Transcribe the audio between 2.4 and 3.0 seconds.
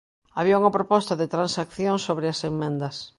emendas.